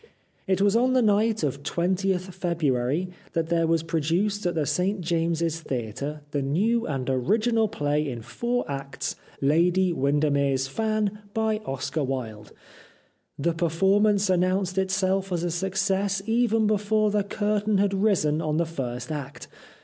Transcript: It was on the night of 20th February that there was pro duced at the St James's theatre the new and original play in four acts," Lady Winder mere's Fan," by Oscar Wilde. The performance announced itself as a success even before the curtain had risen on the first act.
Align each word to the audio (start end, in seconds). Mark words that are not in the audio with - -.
It 0.47 0.63
was 0.63 0.75
on 0.75 0.93
the 0.93 1.01
night 1.03 1.43
of 1.43 1.61
20th 1.61 2.33
February 2.33 3.09
that 3.33 3.49
there 3.49 3.67
was 3.67 3.83
pro 3.83 3.99
duced 3.99 4.47
at 4.47 4.55
the 4.55 4.65
St 4.65 4.99
James's 4.99 5.61
theatre 5.61 6.21
the 6.31 6.41
new 6.41 6.87
and 6.87 7.07
original 7.07 7.67
play 7.67 8.09
in 8.09 8.23
four 8.23 8.65
acts," 8.67 9.15
Lady 9.41 9.93
Winder 9.93 10.31
mere's 10.31 10.67
Fan," 10.67 11.19
by 11.35 11.59
Oscar 11.67 12.03
Wilde. 12.03 12.51
The 13.37 13.53
performance 13.53 14.27
announced 14.31 14.79
itself 14.79 15.31
as 15.31 15.43
a 15.43 15.51
success 15.51 16.19
even 16.25 16.65
before 16.65 17.11
the 17.11 17.23
curtain 17.23 17.77
had 17.77 17.93
risen 17.93 18.41
on 18.41 18.57
the 18.57 18.65
first 18.65 19.11
act. 19.11 19.47